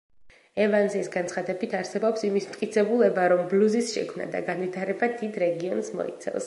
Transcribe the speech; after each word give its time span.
ევანსის 0.63 1.09
განცხადებით, 1.15 1.75
არსებობს 1.81 2.25
იმის 2.31 2.49
მტკიცებულება, 2.53 3.29
რომ 3.35 3.47
ბლუზის 3.53 3.95
შექმნა 3.99 4.29
და 4.37 4.45
განვითარება 4.53 5.15
დიდ 5.23 5.41
რეგიონს 5.47 5.99
მოიცავს. 6.01 6.39